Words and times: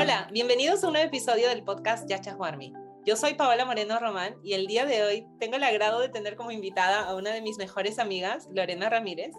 Hola, 0.00 0.30
bienvenidos 0.32 0.82
a 0.82 0.86
un 0.86 0.94
nuevo 0.94 1.08
episodio 1.08 1.50
del 1.50 1.62
podcast 1.62 2.08
Yacha 2.08 2.32
Juarmi. 2.32 2.72
Yo 3.04 3.16
soy 3.16 3.34
Paola 3.34 3.66
Moreno 3.66 3.98
Román 3.98 4.34
y 4.42 4.54
el 4.54 4.66
día 4.66 4.86
de 4.86 5.02
hoy 5.02 5.26
tengo 5.38 5.56
el 5.56 5.62
agrado 5.62 6.00
de 6.00 6.08
tener 6.08 6.36
como 6.36 6.52
invitada 6.52 7.02
a 7.02 7.14
una 7.14 7.34
de 7.34 7.42
mis 7.42 7.58
mejores 7.58 7.98
amigas, 7.98 8.48
Lorena 8.50 8.88
Ramírez. 8.88 9.32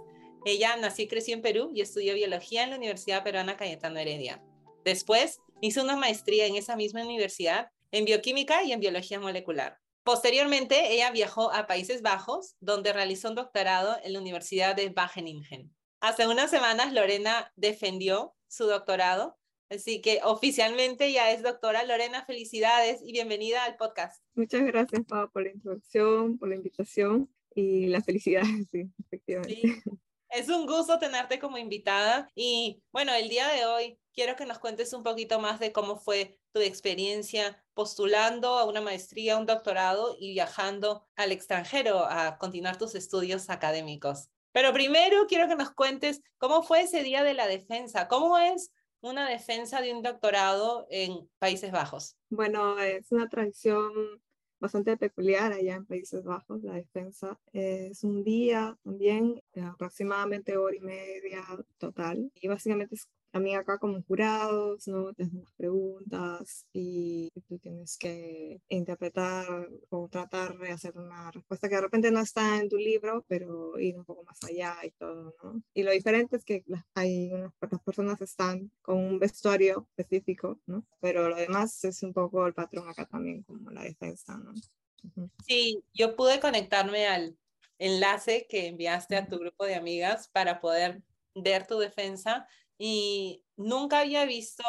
Ella 0.46 0.78
nació 0.78 1.06
y 1.06 1.08
creció 1.08 1.34
en 1.34 1.42
Perú 1.42 1.72
y 1.74 1.82
estudió 1.82 2.14
biología 2.14 2.64
en 2.64 2.70
la 2.70 2.76
Universidad 2.76 3.24
Peruana 3.24 3.58
Cayetano 3.58 3.98
Heredia. 3.98 4.40
Después 4.86 5.40
hizo 5.62 5.82
una 5.82 5.96
maestría 5.96 6.46
en 6.46 6.56
esa 6.56 6.76
misma 6.76 7.04
universidad 7.04 7.72
en 7.90 8.06
bioquímica 8.06 8.64
y 8.64 8.72
en 8.72 8.82
biología 8.82 9.20
molecular. 9.20 9.80
Posteriormente, 10.04 10.94
ella 10.94 11.10
viajó 11.10 11.52
a 11.52 11.66
Países 11.66 12.04
Bajos, 12.04 12.56
donde 12.60 12.94
realizó 12.94 13.30
un 13.30 13.36
doctorado 13.36 13.98
en 14.04 14.14
la 14.14 14.20
Universidad 14.20 14.76
de 14.76 14.94
Wageningen. 14.96 15.76
Hace 16.02 16.28
unas 16.28 16.52
semanas, 16.52 16.94
Lorena 16.94 17.52
defendió 17.56 18.36
su 18.48 18.66
doctorado, 18.66 19.40
así 19.72 20.02
que 20.02 20.20
oficialmente 20.24 21.12
ya 21.12 21.32
es 21.32 21.42
doctora. 21.42 21.84
Lorena, 21.84 22.26
felicidades 22.26 23.02
y 23.04 23.14
bienvenida 23.14 23.64
al 23.64 23.78
podcast. 23.78 24.22
Muchas 24.36 24.64
gracias, 24.64 25.02
Pau, 25.08 25.32
por 25.32 25.44
la 25.44 25.52
introducción, 25.52 26.38
por 26.38 26.50
la 26.50 26.56
invitación 26.56 27.34
y 27.56 27.88
las 27.88 28.06
felicidades, 28.06 28.68
sí, 28.70 28.90
efectivamente. 29.06 29.82
Es 30.30 30.48
un 30.48 30.66
gusto 30.66 30.98
tenerte 31.00 31.40
como 31.40 31.58
invitada 31.58 32.30
y 32.36 32.82
bueno, 32.94 33.14
el 33.14 33.28
día 33.28 33.48
de 33.50 33.66
hoy 33.66 34.00
quiero 34.14 34.36
que 34.36 34.46
nos 34.46 34.60
cuentes 34.60 34.94
un 34.94 35.04
poquito 35.04 35.40
más 35.40 35.60
de 35.60 35.72
cómo 35.72 35.98
fue 35.98 36.40
tu 36.54 36.62
experiencia 36.62 37.62
postulando 37.74 38.58
a 38.58 38.66
una 38.66 38.80
maestría, 38.80 39.38
un 39.38 39.46
doctorado 39.46 40.16
y 40.20 40.32
viajando 40.32 41.06
al 41.16 41.32
extranjero 41.32 42.06
a 42.06 42.38
continuar 42.38 42.78
tus 42.78 42.96
estudios 42.96 43.50
académicos. 43.50 44.30
Pero 44.54 44.74
primero 44.74 45.28
quiero 45.28 45.48
que 45.48 45.56
nos 45.56 45.72
cuentes 45.72 46.22
cómo 46.38 46.64
fue 46.64 46.82
ese 46.82 47.04
día 47.04 47.24
de 47.24 47.34
la 47.34 47.48
defensa, 47.48 48.08
cómo 48.08 48.38
es 48.38 48.72
una 49.02 49.28
defensa 49.30 49.82
de 49.82 49.94
un 49.94 50.02
doctorado 50.02 50.88
en 50.90 51.30
Países 51.40 51.72
Bajos. 51.72 52.16
Bueno, 52.30 52.80
es 52.80 53.12
una 53.12 53.28
tradición 53.28 53.92
bastante 54.60 54.96
peculiar 54.96 55.52
allá 55.52 55.76
en 55.76 55.86
Países 55.86 56.24
Bajos, 56.24 56.62
la 56.64 56.74
defensa. 56.74 57.40
Es 57.52 58.04
un 58.04 58.24
día 58.24 58.78
también, 58.84 59.42
aproximadamente 59.62 60.56
hora 60.56 60.76
y 60.76 60.82
media 60.82 61.44
total, 61.78 62.32
y 62.36 62.48
básicamente 62.48 62.96
es 62.96 63.10
también 63.32 63.58
acá 63.58 63.78
como 63.78 64.02
jurados, 64.04 64.88
¿no? 64.88 65.14
Te 65.14 65.24
hacen 65.24 65.44
las 65.44 65.54
preguntas 65.54 66.66
y 66.74 67.30
tú 67.48 67.58
tienes 67.60 67.98
que 67.98 68.62
interpretar 68.70 69.70
o 69.90 70.08
tratar 70.10 70.58
de 70.58 70.72
hacer 70.72 70.98
una 70.98 71.32
respuesta 71.32 71.70
que 71.70 71.76
de 71.76 71.82
repente 71.82 72.12
no 72.12 72.20
está 72.20 72.60
en 72.60 72.70
tu 72.70 72.78
libro, 72.78 73.26
pero 73.28 73.80
ir 73.80 73.98
un 73.98 74.06
poco 74.06 74.24
más 74.24 74.44
allá 74.44 74.76
y 74.84 74.92
todo, 74.92 75.36
¿no? 75.44 75.64
Y 75.74 75.84
lo 75.84 75.92
diferente 75.92 76.36
es 76.36 76.46
que 76.46 76.64
hay 76.94 77.32
unas 77.32 77.52
las 77.72 77.82
personas 77.82 78.22
están 78.22 78.72
con 78.82 78.98
un 78.98 79.20
vestuario 79.20 79.88
específico, 79.96 80.60
¿no? 80.66 80.86
Pero 81.00 81.30
lo 81.30 81.36
demás 81.36 81.84
es 81.86 82.04
un 82.04 82.14
poco 82.14 82.46
el 82.46 82.54
patrón 82.54 82.90
acá 82.90 83.06
también, 83.06 83.44
como 83.44 83.72
la 83.72 83.84
defensa, 83.84 84.38
¿no? 84.38 84.54
Sí, 85.48 85.84
yo 85.94 86.16
pude 86.16 86.40
conectarme 86.40 87.08
al 87.08 87.38
enlace 87.80 88.46
que 88.48 88.68
enviaste 88.68 89.16
a 89.16 89.28
tu 89.28 89.40
grupo 89.40 89.66
de 89.66 89.76
amigas 89.76 90.28
para 90.28 90.60
poder 90.60 91.02
ver 91.34 91.66
tu 91.66 91.80
defensa 91.80 92.48
y 92.84 93.44
nunca 93.58 94.00
había 94.00 94.26
visto, 94.26 94.64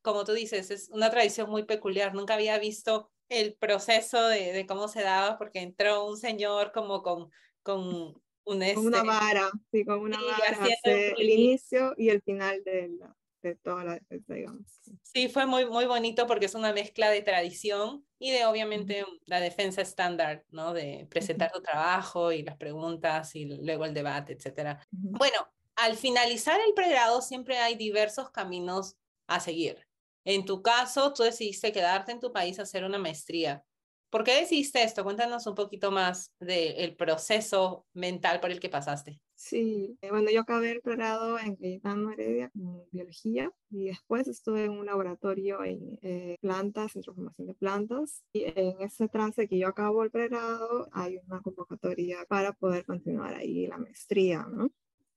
como 0.00 0.24
tú 0.24 0.32
dices, 0.32 0.70
es 0.70 0.88
una 0.88 1.10
tradición 1.10 1.50
muy 1.50 1.64
peculiar, 1.64 2.14
nunca 2.14 2.32
había 2.32 2.58
visto 2.58 3.10
el 3.28 3.52
proceso 3.52 4.28
de, 4.28 4.54
de 4.54 4.64
cómo 4.64 4.88
se 4.88 5.02
daba, 5.02 5.36
porque 5.36 5.60
entró 5.60 6.06
un 6.06 6.16
señor 6.16 6.72
como 6.72 7.02
con, 7.02 7.30
con 7.62 8.14
un 8.44 8.62
este, 8.62 8.78
una 8.78 9.02
vara, 9.02 9.50
sí, 9.70 9.84
con 9.84 10.00
una 10.00 10.16
vara, 10.22 10.68
el 10.84 11.28
inicio 11.28 11.92
y 11.98 12.08
el 12.08 12.22
final 12.22 12.64
de, 12.64 12.88
la, 12.98 13.14
de 13.42 13.56
toda 13.56 13.84
la 13.84 13.92
defensa, 13.92 14.32
digamos. 14.32 14.80
Sí, 15.02 15.28
fue 15.28 15.44
muy, 15.44 15.66
muy 15.66 15.84
bonito 15.84 16.26
porque 16.26 16.46
es 16.46 16.54
una 16.54 16.72
mezcla 16.72 17.10
de 17.10 17.20
tradición 17.20 18.06
y 18.18 18.30
de 18.30 18.46
obviamente 18.46 19.04
la 19.26 19.38
defensa 19.38 19.82
estándar, 19.82 20.46
¿no? 20.48 20.72
De 20.72 21.06
presentar 21.10 21.52
tu 21.52 21.60
trabajo 21.60 22.32
y 22.32 22.42
las 22.42 22.56
preguntas 22.56 23.36
y 23.36 23.44
luego 23.44 23.84
el 23.84 23.92
debate, 23.92 24.32
etcétera. 24.32 24.80
Bueno, 24.90 25.36
al 25.80 25.96
finalizar 25.96 26.60
el 26.60 26.74
pregrado 26.74 27.22
siempre 27.22 27.58
hay 27.58 27.74
diversos 27.74 28.30
caminos 28.30 28.96
a 29.26 29.40
seguir. 29.40 29.86
En 30.24 30.44
tu 30.44 30.62
caso, 30.62 31.12
tú 31.12 31.22
decidiste 31.22 31.72
quedarte 31.72 32.12
en 32.12 32.20
tu 32.20 32.32
país 32.32 32.58
a 32.58 32.62
hacer 32.62 32.84
una 32.84 32.98
maestría. 32.98 33.64
¿Por 34.10 34.24
qué 34.24 34.40
decidiste 34.40 34.82
esto? 34.82 35.04
Cuéntanos 35.04 35.46
un 35.46 35.54
poquito 35.54 35.90
más 35.90 36.32
del 36.40 36.96
proceso 36.96 37.86
mental 37.94 38.40
por 38.40 38.50
el 38.50 38.58
que 38.58 38.68
pasaste. 38.68 39.20
Sí, 39.36 39.96
bueno, 40.02 40.30
yo 40.30 40.42
acabé 40.42 40.72
el 40.72 40.82
pregrado 40.82 41.38
en 41.38 41.56
Cayetano 41.56 42.10
Heredia 42.10 42.50
como 42.50 42.84
biología 42.90 43.50
y 43.70 43.86
después 43.86 44.28
estuve 44.28 44.64
en 44.64 44.72
un 44.72 44.84
laboratorio 44.84 45.64
en 45.64 45.98
eh, 46.02 46.36
plantas, 46.42 46.94
en 46.94 47.02
transformación 47.02 47.46
de 47.46 47.54
plantas. 47.54 48.22
Y 48.32 48.44
en 48.44 48.82
ese 48.82 49.08
trance 49.08 49.48
que 49.48 49.58
yo 49.58 49.68
acabo 49.68 50.02
el 50.02 50.10
pregrado, 50.10 50.88
hay 50.92 51.18
una 51.26 51.40
convocatoria 51.40 52.26
para 52.28 52.52
poder 52.52 52.84
continuar 52.84 53.32
ahí 53.34 53.66
la 53.66 53.78
maestría, 53.78 54.44
¿no? 54.50 54.70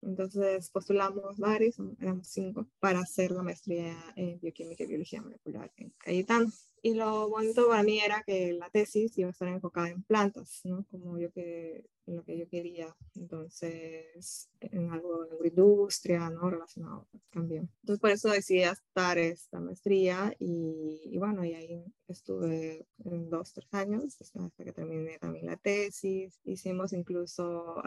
Entonces 0.06 0.70
postulamos 0.70 1.38
varios, 1.38 1.78
éramos 2.00 2.28
cinco, 2.28 2.68
para 2.80 3.00
hacer 3.00 3.32
la 3.32 3.44
maestría 3.44 3.96
en 4.16 4.40
bioquímica 4.40 4.84
y 4.84 4.88
biología 4.88 5.22
molecular 5.22 5.72
en 5.78 5.92
Cayetano. 5.98 6.52
Y 6.86 6.96
lo 6.96 7.30
bonito 7.30 7.70
para 7.70 7.82
mí 7.82 8.02
era 8.02 8.24
que 8.24 8.52
la 8.52 8.70
tesis 8.70 9.18
iba 9.18 9.30
a 9.30 9.32
estar 9.32 9.48
enfocada 9.48 9.88
en 9.88 10.04
plantas, 10.04 10.60
¿no? 10.66 10.86
Como 10.92 11.18
yo 11.18 11.32
que, 11.32 11.86
lo 12.08 12.26
que 12.26 12.38
yo 12.38 12.50
quería. 12.50 12.94
Entonces, 13.16 14.50
en 14.60 14.92
algo 14.92 15.24
en 15.24 15.32
agroindustria, 15.32 16.30
¿no? 16.30 16.50
Relacionado 16.50 17.08
también. 17.32 17.70
Entonces, 17.84 18.02
por 18.02 18.10
eso 18.10 18.30
decidí 18.30 18.64
estar 18.64 19.18
esta 19.18 19.62
maestría 19.62 20.36
y, 20.40 21.00
y, 21.06 21.18
bueno, 21.18 21.46
y 21.46 21.54
ahí 21.54 21.86
estuve 22.10 22.86
en 23.06 23.30
dos, 23.30 23.54
tres 23.54 23.74
años 23.74 24.20
hasta 24.20 24.52
que 24.66 24.74
terminé 24.74 25.18
también 25.20 25.43
tesis. 25.64 26.40
Hicimos 26.44 26.94
incluso 26.94 27.82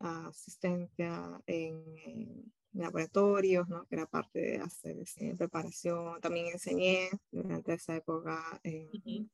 asistencia 0.00 1.40
en 1.46 2.52
laboratorios, 2.74 3.68
¿no? 3.68 3.86
que 3.86 3.94
era 3.94 4.06
parte 4.06 4.40
de 4.40 4.56
hacer 4.58 4.98
este, 4.98 5.34
preparación. 5.36 6.20
También 6.20 6.48
enseñé 6.48 7.08
durante 7.30 7.74
esa 7.74 7.96
época 7.96 8.60
en, 8.64 9.30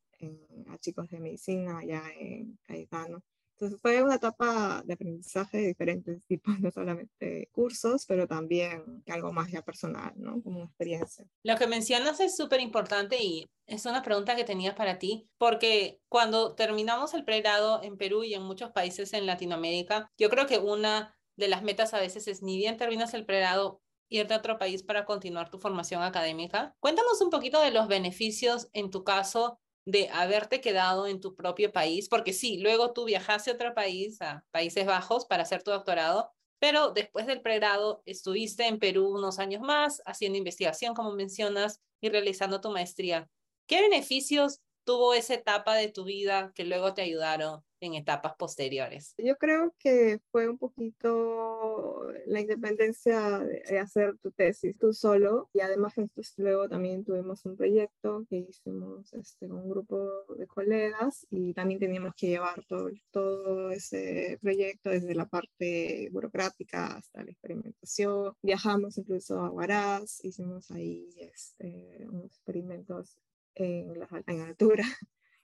a 0.69 0.79
chicos 0.79 1.09
de 1.11 1.21
medicina 1.21 1.79
allá 1.79 2.03
en 2.19 2.59
Cayetano. 2.67 3.23
Entonces 3.61 3.79
fue 3.83 4.03
una 4.03 4.15
etapa 4.15 4.83
de 4.87 4.95
aprendizaje 4.95 5.59
de 5.59 5.67
diferentes 5.67 6.25
tipos, 6.25 6.59
no 6.61 6.71
solamente 6.71 7.51
cursos, 7.53 8.07
pero 8.07 8.27
también 8.27 9.05
algo 9.07 9.35
más 9.35 9.51
ya 9.53 9.61
personal, 9.61 10.15
¿no? 10.17 10.43
Como 10.43 10.65
experiencia. 10.65 11.27
Lo 11.43 11.57
que 11.57 11.67
mencionas 11.67 12.21
es 12.21 12.39
súper 12.39 12.61
importante 12.61 13.23
y 13.23 13.51
es 13.67 13.85
una 13.85 14.03
pregunta 14.03 14.35
que 14.35 14.45
tenía 14.45 14.75
para 14.75 14.99
ti, 14.99 15.29
porque 15.37 16.01
cuando 16.09 16.55
terminamos 16.55 17.13
el 17.13 17.23
pregrado 17.23 17.83
en 17.83 17.99
Perú 17.99 18.25
y 18.25 18.33
en 18.33 18.45
muchos 18.45 18.71
países 18.71 19.13
en 19.13 19.27
Latinoamérica, 19.27 20.11
yo 20.17 20.31
creo 20.31 20.47
que 20.47 20.57
una 20.57 21.15
de 21.37 21.49
las 21.49 21.63
metas 21.63 21.93
a 21.93 22.01
veces 22.01 22.29
es 22.29 22.43
ni 22.43 22.57
bien 22.57 22.79
terminas 22.79 23.13
el 23.13 23.27
pregrado, 23.27 23.83
irte 24.09 24.33
a 24.33 24.39
otro 24.39 24.59
país 24.59 24.83
para 24.83 25.05
continuar 25.05 25.51
tu 25.51 25.59
formación 25.59 26.03
académica. 26.03 26.75
Cuéntanos 26.81 27.21
un 27.21 27.29
poquito 27.29 27.61
de 27.61 27.73
los 27.73 27.89
beneficios 27.89 28.71
en 28.73 28.91
tu 28.91 29.05
caso 29.05 29.61
de 29.91 30.09
haberte 30.11 30.61
quedado 30.61 31.07
en 31.07 31.21
tu 31.21 31.35
propio 31.35 31.73
país, 31.73 32.09
porque 32.09 32.33
sí, 32.33 32.59
luego 32.59 32.93
tú 32.93 33.05
viajaste 33.05 33.51
a 33.51 33.55
otro 33.55 33.75
país, 33.75 34.21
a 34.23 34.45
Países 34.51 34.87
Bajos, 34.87 35.27
para 35.27 35.43
hacer 35.43 35.63
tu 35.63 35.71
doctorado, 35.71 36.31
pero 36.59 36.91
después 36.93 37.27
del 37.27 37.43
pregrado 37.43 38.03
estuviste 38.07 38.67
en 38.67 38.79
Perú 38.79 39.09
unos 39.09 39.39
años 39.39 39.63
más 39.63 40.03
haciendo 40.07 40.39
investigación, 40.39 40.95
como 40.95 41.13
mencionas, 41.13 41.81
y 42.01 42.09
realizando 42.09 42.61
tu 42.61 42.71
maestría. 42.71 43.29
¿Qué 43.67 43.81
beneficios 43.83 44.61
tuvo 44.85 45.15
esa 45.15 45.35
etapa 45.35 45.75
de 45.75 45.89
tu 45.89 46.05
vida 46.05 46.53
que 46.55 46.65
luego 46.65 46.95
te 46.95 47.03
ayudaron 47.03 47.65
en 47.81 47.95
etapas 47.95 48.35
posteriores? 48.37 49.15
Yo 49.19 49.37
creo 49.37 49.75
que 49.79 50.21
fue 50.31 50.49
un 50.49 50.59
poquito 50.59 52.07
la 52.27 52.41
independencia 52.41 53.39
de 53.41 53.79
hacer 53.79 54.17
tu 54.19 54.31
tesis 54.31 54.77
tú 54.79 54.93
solo 54.93 55.49
y 55.53 55.61
además 55.61 55.95
luego 56.37 56.69
también 56.69 57.05
tuvimos 57.05 57.45
un 57.47 57.57
proyecto 57.57 58.25
que 58.29 58.37
hicimos 58.37 59.13
este, 59.13 59.49
con 59.49 59.59
un 59.59 59.71
grupo 59.71 60.25
de 60.37 60.47
colegas 60.47 61.27
y 61.31 61.55
también 61.55 61.81
teníamos 61.81 62.15
que 62.15 62.29
llevar 62.29 62.65
todo, 62.67 62.91
todo 63.11 63.71
ese 63.71 64.39
proyecto 64.41 64.91
desde 64.91 65.15
la 65.15 65.27
parte 65.27 66.09
burocrática 66.13 66.97
hasta 66.97 67.25
la 67.25 67.31
experimentación. 67.31 68.35
Viajamos 68.43 68.99
incluso 68.99 69.41
a 69.41 69.51
Huaraz, 69.51 70.25
hicimos 70.25 70.71
ahí 70.71 71.09
este, 71.19 72.07
unos 72.09 72.27
experimentos 72.27 73.19
en, 73.55 73.99
la, 73.99 74.09
en 74.27 74.41
altura 74.41 74.85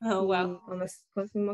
Oh, 0.02 0.24
wow. 0.24 0.60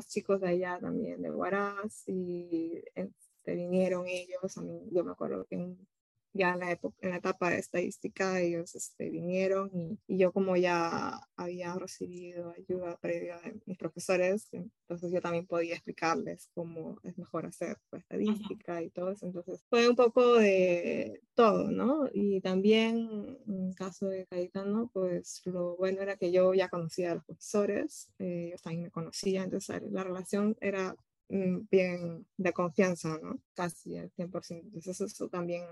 chicos 0.09 0.41
de 0.41 0.49
allá 0.49 0.79
también, 0.81 1.23
de 1.23 1.31
Huaraz, 1.31 2.03
y 2.09 2.83
este, 2.95 3.55
vinieron 3.55 4.07
ellos. 4.07 4.57
A 4.59 4.63
mí, 4.63 4.89
yo 4.91 5.05
me 5.05 5.13
acuerdo 5.13 5.45
que 5.47 5.57
en 5.57 5.89
ya 6.35 6.53
en 6.53 6.61
la, 6.61 6.73
época, 6.73 6.97
en 7.01 7.11
la 7.11 7.17
etapa 7.17 7.51
de 7.51 7.59
estadística 7.59 8.41
ellos 8.41 8.75
este, 8.75 9.11
vinieron 9.11 9.71
y, 9.75 9.99
y, 10.07 10.19
yo 10.19 10.33
como 10.33 10.57
ya 10.57 11.21
había 11.37 11.75
recibido 11.75 12.53
ayuda 12.57 12.97
previa 12.99 13.39
de 13.41 13.61
mis 13.67 13.79
profesores, 13.79 14.49
entonces 14.53 15.13
yo 15.13 15.21
también 15.21 15.47
podía 15.47 15.75
explicarles 15.75 16.49
cómo 16.55 16.99
es 17.03 17.17
mejor 17.19 17.47
hacer 17.47 17.79
pues, 17.91 18.03
estadística 18.03 18.83
y 18.83 18.91
todo 18.91 19.11
eso. 19.11 19.27
Entonces 19.27 19.65
fue 19.69 19.89
un 19.89 19.97
poco 19.97 20.37
de 20.37 21.21
todo, 21.35 21.71
¿no? 21.71 22.09
Y 22.13 22.41
también 22.41 23.39
en 23.47 23.73
caso 23.75 24.07
de 24.07 24.27
Cayetano, 24.27 24.91
pues 24.93 25.43
lo 25.45 25.77
bueno 25.77 26.03
era 26.03 26.17
que 26.17 26.33
yo 26.33 26.55
ya 26.55 26.69
conocía 26.69 27.13
a 27.13 27.15
los 27.17 27.25
profesores, 27.25 28.09
eh, 28.19 28.47
ellos 28.49 28.63
también 28.63 28.85
me 28.85 28.91
conocían, 28.91 29.45
entonces 29.45 29.83
la 29.91 30.05
relación 30.05 30.57
era 30.61 30.97
bien 31.71 32.27
de 32.37 32.53
confianza, 32.53 33.19
¿no? 33.23 33.39
Casi 33.55 33.97
al 33.97 34.11
100%. 34.13 34.65
Entonces 34.75 35.01
eso 35.01 35.29
también 35.29 35.65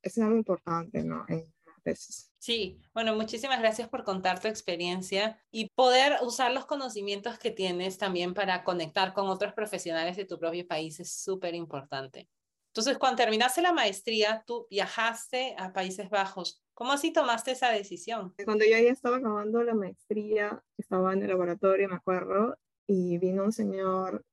es 0.00 0.18
algo 0.18 0.36
importante, 0.36 1.02
¿no? 1.02 1.24
En 1.28 1.52
veces. 1.84 2.32
Sí, 2.38 2.80
bueno, 2.94 3.14
muchísimas 3.14 3.58
gracias 3.60 3.88
por 3.88 4.04
contar 4.04 4.40
tu 4.40 4.48
experiencia 4.48 5.40
y 5.50 5.68
poder 5.74 6.18
usar 6.22 6.52
los 6.52 6.66
conocimientos 6.66 7.38
que 7.38 7.50
tienes 7.50 7.98
también 7.98 8.34
para 8.34 8.64
conectar 8.64 9.12
con 9.12 9.28
otros 9.28 9.52
profesionales 9.54 10.16
de 10.16 10.24
tu 10.24 10.38
propio 10.38 10.66
país 10.66 11.00
es 11.00 11.12
súper 11.12 11.54
importante. 11.54 12.28
Entonces, 12.68 12.98
cuando 12.98 13.22
terminaste 13.22 13.62
la 13.62 13.72
maestría, 13.72 14.44
tú 14.46 14.66
viajaste 14.70 15.56
a 15.58 15.72
Países 15.72 16.10
Bajos. 16.10 16.62
¿Cómo 16.74 16.92
así 16.92 17.12
tomaste 17.12 17.52
esa 17.52 17.70
decisión? 17.70 18.34
Cuando 18.44 18.64
yo 18.64 18.78
ya 18.78 18.92
estaba 18.92 19.16
acabando 19.16 19.64
la 19.64 19.74
maestría, 19.74 20.62
estaba 20.76 21.12
en 21.12 21.22
el 21.22 21.28
laboratorio, 21.28 21.88
me 21.88 21.96
acuerdo, 21.96 22.56
y 22.86 23.18
vino 23.18 23.42
un 23.42 23.52
señor 23.52 24.24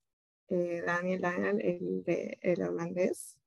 eh, 0.50 0.82
Daniel 0.86 1.22
Daniel, 1.22 1.62
el, 1.62 2.38
el 2.42 2.62
holandés, 2.64 3.38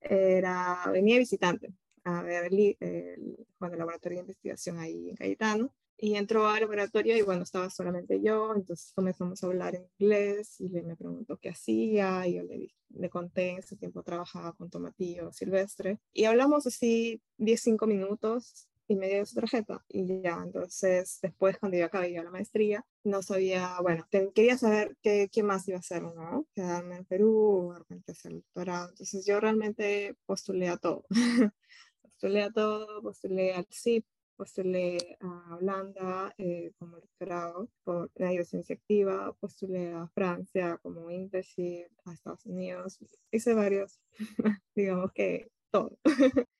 era, 0.00 0.84
venía 0.92 1.18
visitante 1.18 1.72
a 2.04 2.22
ver 2.22 2.46
el, 2.46 2.76
el, 2.80 3.46
el 3.60 3.78
laboratorio 3.78 4.18
de 4.18 4.22
investigación 4.22 4.78
ahí 4.78 5.10
en 5.10 5.16
Cayetano 5.16 5.74
y 6.00 6.14
entró 6.14 6.46
al 6.46 6.60
laboratorio 6.60 7.16
y 7.16 7.22
bueno, 7.22 7.42
estaba 7.42 7.68
solamente 7.70 8.20
yo, 8.22 8.54
entonces 8.54 8.92
comenzamos 8.94 9.42
a 9.42 9.46
hablar 9.48 9.74
en 9.74 9.88
inglés 9.98 10.60
y 10.60 10.68
le, 10.68 10.82
me 10.82 10.96
preguntó 10.96 11.36
qué 11.38 11.50
hacía 11.50 12.26
y 12.26 12.34
yo 12.34 12.44
le, 12.44 12.72
le 12.90 13.10
conté, 13.10 13.50
en 13.50 13.58
ese 13.58 13.76
tiempo 13.76 14.04
trabajaba 14.04 14.52
con 14.52 14.70
tomatillo 14.70 15.32
silvestre 15.32 15.98
y 16.12 16.24
hablamos 16.24 16.66
así 16.66 17.20
10, 17.38 17.66
minutos 17.86 18.68
y 18.88 18.96
me 18.96 19.08
dio 19.08 19.26
su 19.26 19.34
tarjeta 19.34 19.84
y 19.88 20.22
ya, 20.22 20.40
entonces 20.42 21.18
después 21.22 21.58
cuando 21.58 21.76
yo 21.76 21.84
acabé 21.84 22.10
la 22.10 22.30
maestría, 22.30 22.84
no 23.04 23.22
sabía, 23.22 23.76
bueno, 23.82 24.06
quería 24.34 24.56
saber 24.56 24.96
qué, 25.02 25.28
qué, 25.30 25.42
más 25.42 25.68
iba 25.68 25.76
a 25.76 25.80
hacer, 25.80 26.02
¿no? 26.02 26.46
Quedarme 26.54 26.96
en 26.96 27.04
Perú, 27.04 27.68
o 27.68 27.74
repente 27.74 28.12
hacer 28.12 28.32
el 28.32 28.38
doctorado, 28.38 28.88
entonces 28.88 29.26
yo 29.26 29.38
realmente 29.40 30.16
postulé 30.26 30.68
a 30.68 30.78
todo, 30.78 31.04
postulé 32.02 32.42
a 32.42 32.50
todo, 32.50 33.02
postulé 33.02 33.54
al 33.54 33.66
CIP, 33.70 34.06
postulé 34.36 35.18
a 35.20 35.56
Holanda 35.56 36.32
eh, 36.38 36.72
como 36.78 36.96
doctorado 36.96 37.68
por 37.84 38.10
la 38.14 38.32
docencia 38.32 38.74
activa, 38.76 39.34
postulé 39.40 39.92
a 39.92 40.06
Francia 40.08 40.78
como 40.82 41.10
internship, 41.10 41.88
a 42.06 42.14
Estados 42.14 42.46
Unidos, 42.46 42.98
hice 43.32 43.52
varios, 43.52 44.00
digamos 44.74 45.12
que 45.12 45.50
todo. 45.70 45.98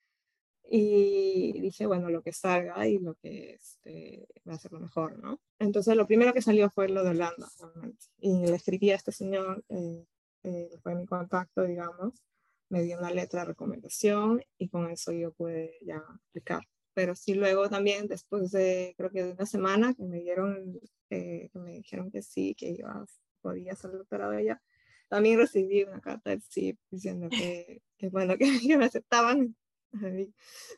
y 0.71 1.59
dije, 1.61 1.87
bueno, 1.87 2.11
lo 2.11 2.23
que 2.23 2.33
salga 2.33 2.87
y 2.87 2.99
lo 2.99 3.15
que 3.15 3.55
este, 3.55 4.29
va 4.47 4.55
a 4.55 4.59
ser 4.59 4.73
lo 4.73 4.81
mejor, 4.81 5.19
¿no? 5.19 5.41
Entonces, 5.59 5.97
lo 5.97 6.07
primero 6.07 6.35
que 6.35 6.43
salió 6.43 6.69
fue 6.71 6.89
lo 6.91 7.03
de 7.03 7.11
Holanda, 7.11 7.49
realmente. 7.59 8.05
Y 8.19 8.47
le 8.47 8.55
escribí 8.55 8.91
a 8.91 8.97
este 8.97 9.11
señor, 9.11 9.65
eh, 9.71 10.05
eh, 10.43 10.71
fue 10.83 10.95
mi 10.95 11.07
contacto, 11.07 11.63
digamos, 11.63 12.23
me 12.69 12.83
dio 12.83 12.99
una 12.99 13.11
letra 13.11 13.41
de 13.41 13.47
recomendación 13.47 14.43
y 14.59 14.69
con 14.69 14.91
eso 14.91 15.11
yo 15.13 15.33
pude 15.33 15.79
ya 15.81 16.03
aplicar. 16.29 16.63
Pero 16.93 17.15
sí, 17.15 17.33
luego 17.33 17.71
también, 17.71 18.07
después 18.07 18.51
de, 18.51 18.95
creo 18.99 19.11
que 19.11 19.25
de 19.25 19.33
una 19.33 19.47
semana, 19.47 19.95
que 19.95 20.05
me 20.05 20.21
dieron, 20.21 20.79
eh, 21.09 21.49
que 21.51 21.59
me 21.59 21.73
dijeron 21.73 22.11
que 22.11 22.21
sí, 22.21 22.55
que 22.55 22.69
iba, 22.71 23.07
podía 23.41 23.75
ser 23.75 23.93
doctorado 23.93 24.35
ella, 24.35 24.61
también 25.09 25.39
recibí 25.39 25.85
una 25.85 26.01
carta 26.03 26.29
del 26.29 26.43
CIP 26.43 26.79
diciendo 26.91 27.31
que, 27.31 27.81
que 27.97 28.11
bueno, 28.11 28.37
que, 28.39 28.61
que 28.61 28.77
me 28.77 28.85
aceptaban 28.85 29.57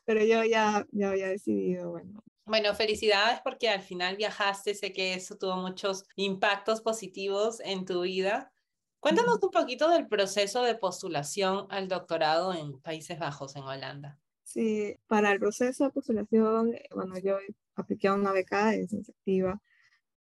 pero 0.04 0.24
yo 0.24 0.44
ya, 0.44 0.86
ya 0.92 1.10
había 1.10 1.28
decidido, 1.28 1.90
bueno. 1.90 2.22
Bueno, 2.46 2.74
felicidades 2.74 3.40
porque 3.44 3.68
al 3.68 3.80
final 3.80 4.16
viajaste, 4.16 4.74
sé 4.74 4.92
que 4.92 5.14
eso 5.14 5.36
tuvo 5.36 5.56
muchos 5.56 6.04
impactos 6.16 6.80
positivos 6.80 7.60
en 7.60 7.84
tu 7.84 8.02
vida. 8.02 8.52
Cuéntanos 8.98 9.38
un 9.42 9.50
poquito 9.50 9.88
del 9.88 10.08
proceso 10.08 10.62
de 10.62 10.74
postulación 10.74 11.66
al 11.70 11.86
doctorado 11.86 12.52
en 12.52 12.80
Países 12.80 13.18
Bajos, 13.18 13.54
en 13.56 13.62
Holanda. 13.62 14.18
Sí, 14.42 14.96
para 15.06 15.30
el 15.30 15.38
proceso 15.38 15.84
de 15.84 15.90
postulación, 15.90 16.74
eh, 16.74 16.88
bueno, 16.92 17.16
yo 17.18 17.38
apliqué 17.76 18.08
a 18.08 18.14
una 18.14 18.32
beca 18.32 18.70
de 18.70 18.88
ciencia 18.88 19.14
activa 19.16 19.60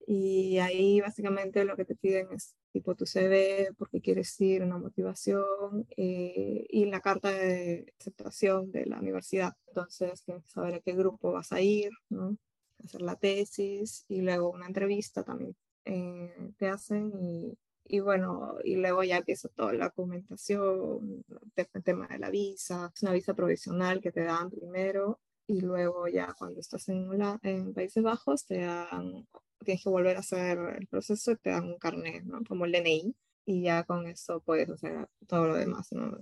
y 0.05 0.57
ahí 0.57 0.99
básicamente 0.99 1.63
lo 1.63 1.77
que 1.77 1.85
te 1.85 1.95
piden 1.95 2.27
es 2.33 2.55
tipo 2.77 2.93
tu 2.93 3.05
CV, 3.07 3.73
porque 3.75 4.01
quieres 4.01 4.39
ir, 4.39 4.61
una 4.61 4.77
motivación 4.77 5.87
eh, 5.97 6.63
y 6.69 6.85
la 6.85 7.01
carta 7.01 7.31
de 7.31 7.91
aceptación 7.99 8.71
de 8.71 8.85
la 8.85 8.99
universidad. 8.99 9.53
Entonces 9.67 10.23
tienes 10.23 10.43
que 10.43 10.51
saber 10.51 10.75
a 10.75 10.79
qué 10.79 10.93
grupo 10.93 11.31
vas 11.31 11.51
a 11.51 11.59
ir, 11.59 11.91
¿no? 12.09 12.37
hacer 12.83 13.01
la 13.01 13.15
tesis 13.15 14.05
y 14.07 14.21
luego 14.21 14.51
una 14.51 14.67
entrevista 14.67 15.23
también 15.23 15.55
eh, 15.85 16.53
te 16.59 16.67
hacen 16.67 17.11
y, 17.19 17.57
y, 17.85 17.99
bueno, 17.99 18.57
y 18.63 18.75
luego 18.75 19.03
ya 19.03 19.17
empieza 19.17 19.49
toda 19.49 19.73
la 19.73 19.85
documentación, 19.85 21.25
el 21.55 21.83
tema 21.83 22.07
de 22.07 22.19
la 22.19 22.29
visa, 22.29 22.91
es 22.93 23.01
una 23.01 23.13
visa 23.13 23.33
provisional 23.33 23.99
que 24.01 24.11
te 24.11 24.23
dan 24.23 24.51
primero 24.51 25.19
y 25.47 25.61
luego 25.61 26.07
ya 26.07 26.35
cuando 26.37 26.59
estás 26.59 26.87
en, 26.89 27.09
en 27.41 27.73
Países 27.73 28.03
Bajos 28.03 28.45
te 28.45 28.59
dan 28.59 29.25
tienes 29.67 29.83
que 29.83 29.89
volver 29.89 30.15
a 30.15 30.21
hacer 30.21 30.57
el 30.79 30.87
proceso 30.87 31.33
y 31.33 31.35
te 31.35 31.49
dan 31.49 31.65
un 31.65 31.77
carnet, 31.77 32.23
¿no? 32.23 32.39
Como 32.47 32.63
el 32.63 32.71
DNI, 32.71 33.13
y 33.45 33.63
ya 33.63 33.83
con 33.83 34.07
eso 34.07 34.39
puedes 34.39 34.69
hacer 34.69 35.09
todo 35.27 35.47
lo 35.47 35.55
demás, 35.55 35.91
¿no? 35.91 36.17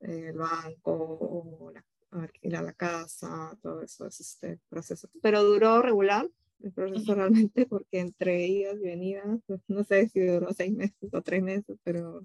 El 0.00 0.36
banco, 0.36 1.72
la, 1.72 1.82
alquilar 2.10 2.64
la 2.64 2.74
casa, 2.74 3.56
todo 3.62 3.80
eso 3.80 4.06
es 4.06 4.20
este 4.20 4.58
proceso. 4.68 5.08
Pero 5.22 5.42
duró 5.42 5.80
regular 5.80 6.28
el 6.62 6.72
proceso 6.72 7.14
realmente, 7.14 7.64
porque 7.64 8.00
entre 8.00 8.46
idas 8.46 8.76
y 8.76 8.84
venidas, 8.84 9.40
pues, 9.46 9.62
no 9.66 9.82
sé 9.82 10.10
si 10.10 10.20
duró 10.20 10.52
seis 10.52 10.72
meses 10.74 11.08
o 11.14 11.22
tres 11.22 11.42
meses, 11.42 11.78
pero 11.82 12.20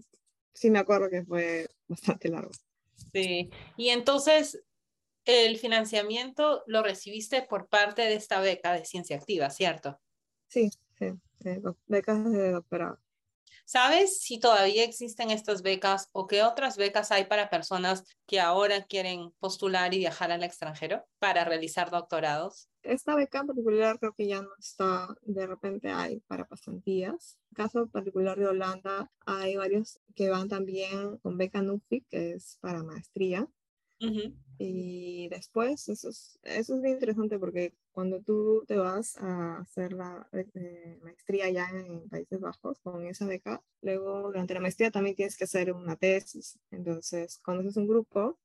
sí 0.53 0.69
me 0.69 0.79
acuerdo 0.79 1.09
que 1.09 1.23
fue 1.23 1.69
bastante 1.87 2.27
largo. 2.27 2.51
Sí, 3.13 3.49
y 3.77 3.87
entonces 3.89 4.61
el 5.23 5.57
financiamiento 5.57 6.61
lo 6.67 6.83
recibiste 6.83 7.41
por 7.41 7.69
parte 7.69 8.01
de 8.01 8.15
esta 8.15 8.41
beca 8.41 8.73
de 8.73 8.83
ciencia 8.83 9.15
activa, 9.15 9.49
¿cierto? 9.49 9.97
Sí, 10.47 10.69
sí, 10.97 11.11
becas 11.87 12.31
de 12.31 12.51
doctorado. 12.51 12.99
¿Sabes 13.67 14.21
si 14.21 14.39
todavía 14.39 14.83
existen 14.83 15.31
estas 15.31 15.63
becas 15.63 16.09
o 16.11 16.27
qué 16.27 16.43
otras 16.43 16.77
becas 16.77 17.11
hay 17.11 17.25
para 17.25 17.49
personas 17.49 18.03
que 18.27 18.39
ahora 18.39 18.85
quieren 18.85 19.31
postular 19.39 19.91
y 19.95 19.97
viajar 19.97 20.31
al 20.31 20.43
extranjero 20.43 21.03
para 21.17 21.43
realizar 21.45 21.89
doctorados? 21.89 22.69
Esta 22.83 23.15
beca 23.15 23.39
en 23.39 23.47
particular 23.47 23.97
creo 23.97 24.13
que 24.13 24.27
ya 24.27 24.43
no 24.43 24.49
está, 24.59 25.07
de 25.23 25.47
repente 25.47 25.89
hay 25.89 26.19
para 26.27 26.45
pasantías. 26.45 27.39
En 27.49 27.55
caso 27.55 27.87
particular 27.87 28.37
de 28.37 28.45
Holanda 28.45 29.11
hay 29.25 29.55
varios 29.55 29.99
que 30.13 30.29
van 30.29 30.47
también 30.47 31.17
con 31.17 31.35
beca 31.35 31.63
NUFI, 31.63 32.01
que 32.01 32.33
es 32.33 32.59
para 32.61 32.83
maestría. 32.83 33.47
Y 34.59 35.27
después, 35.29 35.89
eso 35.89 36.09
es, 36.09 36.37
eso 36.43 36.75
es 36.75 36.81
bien 36.81 36.93
interesante 36.93 37.39
porque 37.39 37.73
cuando 37.95 38.21
tú 38.21 38.65
te 38.67 38.75
vas 38.75 39.15
a 39.19 39.59
hacer 39.59 39.93
la 39.93 40.27
eh, 40.33 40.99
maestría 41.01 41.49
ya 41.49 41.69
en, 41.69 42.09
Países 42.09 42.41
Bajos 42.41 42.77
con 42.81 43.05
esa 43.07 43.25
beca, 43.25 43.63
luego 43.81 44.23
durante 44.23 44.53
la 44.53 44.59
maestría 44.59 44.91
también 44.91 45.15
tienes 45.15 45.37
que 45.37 45.45
hacer 45.45 45.71
una 45.71 45.95
tesis. 45.95 46.59
Entonces, 46.71 47.37
conoces 47.37 47.77
un 47.77 47.87
grupo 47.87 48.37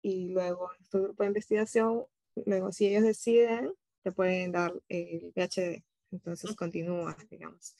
y 0.00 0.30
luego 0.30 0.72
en 0.72 0.82
este 0.82 0.98
grupo 0.98 1.22
de 1.22 1.28
investigación, 1.28 2.06
luego 2.46 2.72
si 2.72 2.86
ellos 2.86 3.02
deciden, 3.02 3.74
te 4.02 4.12
pueden 4.12 4.52
dar 4.52 4.72
el 4.88 5.30
PhD. 5.34 5.84
Entonces, 6.10 6.56
continúas, 6.56 7.16
digamos. 7.28 7.76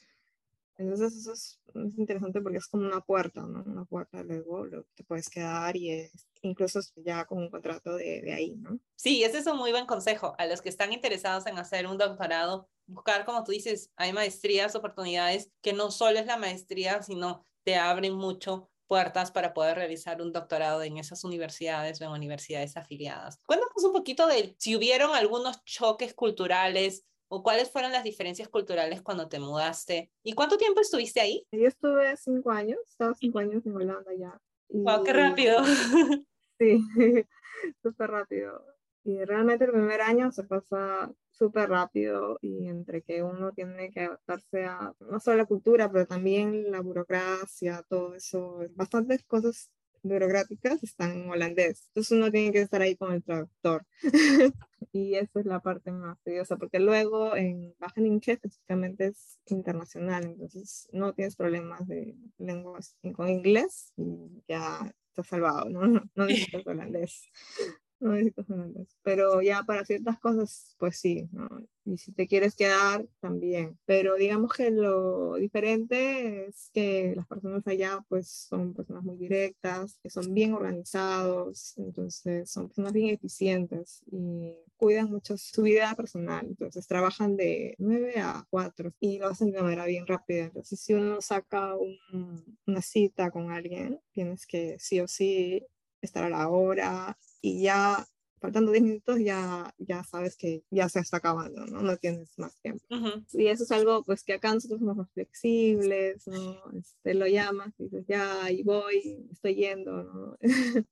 Entonces 0.79 1.17
eso 1.17 1.33
es, 1.33 1.59
interesante 1.97 2.41
porque 2.41 2.59
es 2.59 2.67
como 2.67 2.87
una 2.87 3.01
puerta, 3.01 3.43
¿no? 3.43 3.63
Una 3.65 3.85
puerta 3.85 4.23
luego, 4.23 4.67
te 4.95 5.05
puedes 5.05 5.29
quedar 5.29 5.77
y 5.77 5.91
es 5.91 6.27
incluso 6.43 6.81
ya 6.97 7.25
con 7.25 7.39
un 7.39 7.51
contrato 7.51 7.97
de, 7.97 8.21
de, 8.23 8.33
ahí, 8.33 8.57
¿no? 8.57 8.79
Sí, 8.95 9.25
ese 9.25 9.39
es 9.39 9.47
un 9.47 9.57
muy 9.57 9.73
buen 9.73 9.87
consejo 9.87 10.35
a 10.39 10.47
los 10.47 10.61
que 10.63 10.69
están 10.69 10.93
interesados 10.93 11.47
en 11.47 11.59
hacer 11.59 11.87
un 11.87 11.99
doctorado, 11.99 12.69
buscar, 12.87 13.25
como 13.25 13.43
tú 13.43 13.53
dices, 13.53 13.91
hay 13.97 14.13
maestrías, 14.13 14.75
oportunidades 14.75 15.51
que 15.63 15.73
no 15.73 15.91
solo 15.91 16.19
es 16.19 16.27
la 16.27 16.37
maestría, 16.37 17.03
sino 17.03 17.45
te 17.65 17.77
abren 17.77 18.15
mucho 18.15 18.71
puertas 18.87 19.31
para 19.33 19.53
poder 19.53 19.77
realizar 19.77 20.23
un 20.23 20.33
doctorado 20.33 20.83
en 20.83 20.99
esas 20.99 21.25
universidades 21.25 22.01
o 22.01 22.05
en 22.05 22.11
universidades 22.11 22.77
afiliadas. 22.77 23.39
Cuéntanos 23.47 23.85
un 23.85 23.93
poquito 23.93 24.27
de 24.27 24.55
si 24.59 24.77
hubieron 24.77 25.15
algunos 25.15 25.65
choques 25.65 26.15
culturales 26.15 27.05
¿O 27.29 27.43
cuáles 27.43 27.71
fueron 27.71 27.93
las 27.93 28.05
diferencias 28.05 28.49
culturales 28.49 29.03
cuando 29.03 29.29
te 29.29 29.41
mudaste? 29.41 30.11
¿Y 30.23 30.35
cuánto 30.35 30.57
tiempo 30.57 30.81
estuviste 30.81 31.21
ahí? 31.21 31.47
Yo 31.51 31.67
estuve 31.67 32.17
cinco 32.17 32.51
años, 32.51 32.79
estaba 32.89 33.15
cinco 33.15 33.41
años 33.41 33.67
en 33.67 33.75
Holanda 33.75 34.13
ya. 34.17 34.41
¡Wow, 34.69 35.05
qué 35.05 35.13
rápido! 35.13 35.59
Sí, 36.59 36.83
súper 37.83 38.11
rápido. 38.11 38.65
Y 39.05 39.23
realmente 39.25 39.67
el 39.67 39.73
primer 39.73 40.01
año 40.01 40.33
se 40.33 40.43
pasa 40.45 41.13
súper 41.31 41.69
rápido 41.69 42.39
y 42.41 42.67
entre 42.67 43.03
que 43.03 43.23
uno 43.23 43.53
tiene 43.53 43.91
que 43.91 44.01
adaptarse 44.01 44.65
a 44.65 44.95
no 45.01 45.21
solo 45.21 45.37
la 45.37 45.45
cultura, 45.45 45.93
pero 45.93 46.07
también 46.07 46.71
la 46.71 46.81
burocracia, 46.81 47.85
todo 47.89 48.15
eso, 48.15 48.61
bastantes 48.75 49.23
cosas 49.25 49.71
burocráticas 50.09 50.83
están 50.83 51.13
en 51.13 51.31
holandés. 51.31 51.85
Entonces 51.89 52.13
uno 52.13 52.31
tiene 52.31 52.53
que 52.53 52.61
estar 52.61 52.83
ahí 52.83 52.97
con 52.97 53.13
el 53.13 53.23
traductor. 53.23 53.85
y 54.93 55.15
esa 55.15 55.41
es 55.41 55.47
la 55.47 55.61
parte 55.61 55.93
más 55.93 56.19
tediosa, 56.23 56.57
porque 56.57 56.81
luego 56.81 57.37
en 57.37 57.75
Wageningen 57.81 58.21
específicamente 58.27 59.07
es 59.07 59.39
internacional, 59.47 60.25
entonces 60.25 60.89
no 60.93 61.13
tienes 61.13 61.37
problemas 61.37 61.87
de 61.87 62.17
lenguas 62.39 62.97
con 63.15 63.29
inglés 63.29 63.93
y 63.97 64.43
ya 64.49 64.93
estás 65.09 65.27
salvado. 65.27 65.69
No, 65.69 65.81
no 66.15 66.27
necesitas 66.27 66.67
holandés 66.67 67.29
no 68.01 68.11
holandés. 68.11 68.97
Pero 69.03 69.43
ya 69.43 69.63
para 69.63 69.85
ciertas 69.85 70.19
cosas, 70.19 70.75
pues 70.79 70.99
sí, 70.99 71.29
¿no? 71.33 71.49
Y 71.85 71.99
si 71.99 72.13
te 72.13 72.27
quieres 72.27 72.57
quedar, 72.57 73.07
también. 73.21 73.79
Pero 73.85 74.17
digamos 74.17 74.53
que 74.53 74.71
lo 74.71 75.35
diferente 75.35 76.47
es 76.47 76.71
que 76.75 77.15
las 77.15 77.27
personas 77.27 77.67
allá, 77.67 78.05
pues 78.09 78.29
son 78.29 78.75
personas 78.75 79.05
muy 79.05 79.17
directas, 79.17 79.99
que 80.03 80.11
son 80.11 80.35
bien 80.35 80.53
organizados, 80.53 81.75
entonces 81.79 82.51
son 82.51 82.69
personas 82.69 82.93
bien 82.93 83.15
eficientes 83.15 84.03
y 84.11 84.53
cuidan 84.77 85.11
mucho 85.11 85.37
su 85.39 85.63
vida 85.63 85.95
personal. 85.95 86.47
Entonces 86.47 86.87
trabajan 86.87 87.37
de 87.37 87.77
9 87.79 88.15
a 88.19 88.45
4 88.51 88.93
y 89.01 89.19
lo 89.19 89.29
hacen 89.29 89.53
de 89.53 89.63
manera 89.63 89.87
bien 89.87 90.07
rápida. 90.07 90.45
Entonces, 90.45 90.81
si 90.81 90.95
uno 90.95 91.21
saca 91.21 91.75
una 92.67 92.83
cita 92.83 93.31
con 93.31 93.51
alguien, 93.51 94.01
tienes 94.13 94.47
que 94.47 94.77
sí 94.79 95.01
o 95.01 95.09
sí 95.09 95.65
estar 96.03 96.25
a 96.25 96.31
la 96.31 96.49
hora 96.49 97.17
y 97.47 97.63
ya 97.63 98.05
faltando 98.41 98.73
10 98.73 98.83
minutos 98.83 99.19
ya, 99.21 99.73
ya 99.79 100.03
sabes 100.03 100.37
que 100.37 100.65
ya 100.71 100.89
se 100.89 100.99
está 100.99 101.19
acabando, 101.19 101.65
¿no? 101.67 101.81
No 101.81 101.97
tienes 101.97 102.37
más 102.39 102.61
tiempo. 102.61 102.85
Y 103.33 103.47
eso 103.47 103.63
es 103.63 103.71
algo 103.71 104.03
pues 104.05 104.25
que 104.25 104.35
acá 104.35 104.53
nosotros 104.53 104.81
somos 104.81 104.97
más 104.97 105.11
flexibles, 105.13 106.27
¿no? 106.27 106.61
Este, 106.77 107.15
lo 107.15 107.29
llamas 107.29 107.73
y 107.79 107.85
dices, 107.85 108.05
ya, 108.09 108.45
ahí 108.45 108.65
voy, 108.65 109.29
estoy 109.31 109.55
yendo, 109.55 110.03
¿no? 110.03 110.37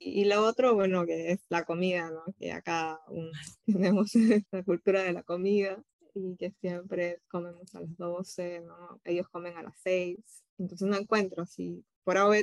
y, 0.00 0.24
lo 0.24 0.44
otro, 0.44 0.74
bueno, 0.74 1.06
que 1.06 1.30
es 1.32 1.40
la 1.48 1.64
comida, 1.64 2.10
¿no? 2.10 2.24
Que 2.38 2.52
acá 2.52 3.00
tenemos 3.66 4.12
la 4.50 4.62
cultura 4.64 5.02
de 5.02 5.12
la 5.12 5.22
comida 5.22 5.80
y 6.14 6.36
que 6.36 6.50
siempre 6.60 7.22
comemos 7.28 7.72
a 7.76 7.80
las 7.82 7.96
12, 7.96 8.62
¿no? 8.62 9.00
Ellos 9.04 9.28
comen 9.28 9.56
a 9.56 9.62
las 9.62 9.78
6, 9.84 10.18
entonces 10.58 10.88
no 10.88 10.96
encuentro 10.96 11.44
así, 11.44 11.84
por 12.02 12.18
ahora 12.18 12.40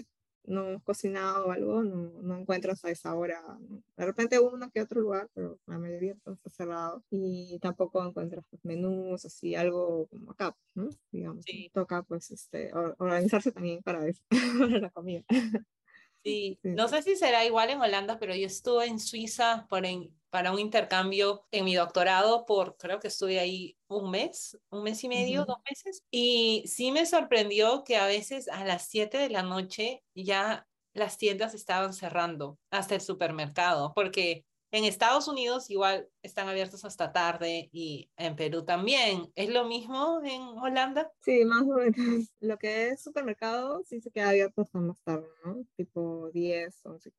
no 0.47 0.69
hemos 0.69 0.83
cocinado 0.83 1.47
o 1.47 1.51
algo, 1.51 1.83
no, 1.83 2.09
no 2.21 2.39
encuentras 2.39 2.83
a 2.85 2.89
esa 2.89 3.13
hora. 3.13 3.43
De 3.95 4.05
repente 4.05 4.39
uno 4.39 4.71
que 4.71 4.81
otro 4.81 5.01
lugar, 5.01 5.29
pero 5.33 5.59
la 5.67 5.77
mayoría 5.77 6.13
está 6.13 6.49
cerrado. 6.49 7.03
Y 7.11 7.59
tampoco 7.59 8.03
encuentras 8.03 8.45
pues, 8.49 8.63
menús, 8.63 9.25
así, 9.25 9.55
algo 9.55 10.07
como 10.07 10.31
acá, 10.31 10.55
¿no? 10.73 10.89
Digamos. 11.11 11.45
Toca 11.73 12.01
pues 12.03 12.31
este, 12.31 12.71
organizarse 12.73 13.51
también 13.51 13.83
para 13.83 14.07
eso, 14.07 14.23
para 14.59 14.79
la 14.79 14.89
comida. 14.89 15.23
Sí. 16.23 16.59
no 16.63 16.87
sé 16.87 17.03
si 17.03 17.15
será 17.15 17.45
igual 17.45 17.69
en 17.69 17.79
Holanda, 17.79 18.17
pero 18.19 18.35
yo 18.35 18.47
estuve 18.47 18.87
en 18.87 18.99
Suiza 18.99 19.65
por 19.69 19.85
en, 19.85 20.11
para 20.29 20.51
un 20.51 20.59
intercambio 20.59 21.45
en 21.51 21.65
mi 21.65 21.75
doctorado 21.75 22.45
por, 22.45 22.77
creo 22.77 22.99
que 22.99 23.07
estuve 23.07 23.39
ahí 23.39 23.77
un 23.87 24.11
mes, 24.11 24.57
un 24.69 24.83
mes 24.83 25.03
y 25.03 25.09
medio, 25.09 25.45
dos 25.45 25.57
meses, 25.69 26.03
y 26.11 26.63
sí 26.67 26.91
me 26.91 27.05
sorprendió 27.05 27.83
que 27.83 27.97
a 27.97 28.05
veces 28.05 28.47
a 28.47 28.65
las 28.65 28.87
7 28.87 29.17
de 29.17 29.29
la 29.29 29.43
noche 29.43 30.03
ya 30.15 30.67
las 30.93 31.17
tiendas 31.17 31.53
estaban 31.53 31.93
cerrando 31.93 32.57
hasta 32.71 32.95
el 32.95 33.01
supermercado, 33.01 33.93
porque 33.93 34.45
en 34.71 34.83
Estados 34.83 35.27
Unidos 35.27 35.69
igual 35.69 36.09
están 36.21 36.49
abiertos 36.49 36.83
hasta 36.83 37.13
tarde 37.13 37.69
y 37.71 38.09
en 38.17 38.35
Perú 38.35 38.65
también. 38.65 39.31
¿Es 39.35 39.49
lo 39.49 39.65
mismo 39.65 40.19
en 40.23 40.41
Holanda? 40.41 41.09
Sí, 41.21 41.45
más 41.45 41.61
o 41.61 41.75
menos. 41.75 41.95
Lo 42.41 42.57
que 42.57 42.89
es 42.89 43.01
supermercado 43.01 43.81
sí 43.85 44.01
se 44.01 44.11
queda 44.11 44.29
abierto 44.29 44.61
hasta 44.61 44.79
más 44.79 45.01
tarde, 45.03 45.27
¿no? 45.45 45.63
Tipo 45.77 46.29
10, 46.31 46.85
11, 46.85 47.11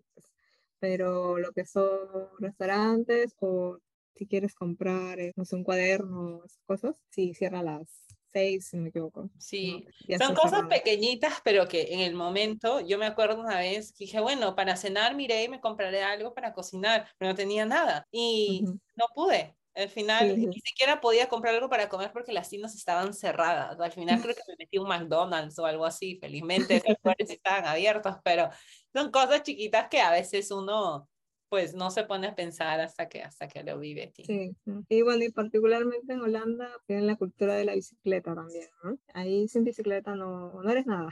Pero 0.80 1.38
lo 1.38 1.52
que 1.52 1.64
son 1.64 2.28
restaurantes 2.38 3.35
o 3.40 3.78
si 4.14 4.26
quieres 4.26 4.54
comprar, 4.54 5.20
eh, 5.20 5.32
no 5.37 5.44
sé, 5.44 5.56
un 5.56 5.64
cuaderno, 5.64 6.42
esas 6.44 6.62
cosas, 6.66 7.00
sí 7.11 7.35
cierra 7.35 7.62
las 7.62 8.08
seis, 8.26 8.68
si 8.68 8.76
no 8.76 8.82
me 8.82 8.88
equivoco. 8.90 9.30
Sí, 9.38 9.87
son 10.18 10.35
cosas 10.35 10.66
pequeñitas, 10.68 11.40
pero 11.44 11.66
que 11.66 11.94
en 11.94 12.00
el 12.00 12.14
momento, 12.14 12.80
yo 12.80 12.99
me 12.99 13.06
acuerdo 13.06 13.40
una 13.40 13.58
vez 13.58 13.92
que 13.92 14.04
dije, 14.04 14.20
bueno, 14.20 14.54
para 14.54 14.76
cenar 14.76 15.14
miré 15.14 15.44
y 15.44 15.49
me 15.49 15.61
compraré 15.61 16.02
algo 16.02 16.35
para 16.35 16.52
cocinar, 16.52 17.08
pero 17.18 17.30
no 17.30 17.37
tenía 17.37 17.64
nada 17.64 18.06
y 18.11 18.64
no 18.97 19.06
pude. 19.14 19.57
Al 19.78 19.88
final 19.88 20.37
ni 20.37 20.61
siquiera 20.61 21.00
podía 21.00 21.28
comprar 21.28 21.54
algo 21.54 21.68
para 21.68 21.88
comer 21.88 22.11
porque 22.12 22.32
las 22.32 22.49
tiendas 22.49 22.75
estaban 22.75 23.14
cerradas. 23.14 23.78
Al 23.78 23.92
final 23.92 24.20
creo 24.20 24.35
que 24.35 24.42
me 24.49 24.56
metí 24.58 24.76
un 24.76 24.88
McDonald's 24.88 25.56
o 25.61 25.66
algo 25.66 25.85
así. 25.85 26.18
Felizmente 26.20 26.82
los 26.85 26.97
lugares 27.04 27.30
estaban 27.30 27.64
abiertos, 27.64 28.16
pero 28.25 28.50
son 28.92 29.12
cosas 29.12 29.44
chiquitas 29.44 29.88
que 29.88 30.00
a 30.00 30.11
veces 30.11 30.50
uno 30.50 31.08
pues 31.49 31.75
no 31.75 31.90
se 31.90 32.04
pone 32.04 32.26
a 32.26 32.35
pensar 32.35 32.80
hasta 32.80 33.08
que, 33.08 33.23
hasta 33.23 33.47
que 33.47 33.62
lo 33.62 33.78
vive. 33.78 34.12
Sí, 34.16 34.54
y 34.88 35.02
bueno, 35.02 35.25
y 35.25 35.30
particularmente 35.30 36.12
en 36.12 36.20
Holanda 36.20 36.70
tienen 36.87 37.06
la 37.06 37.16
cultura 37.16 37.54
de 37.54 37.64
la 37.64 37.75
bicicleta 37.75 38.35
también, 38.35 38.68
¿no? 38.82 38.99
Ahí 39.14 39.49
sin 39.49 39.64
bicicleta 39.64 40.14
no, 40.14 40.61
no 40.61 40.70
eres 40.70 40.87
nada. 40.87 41.08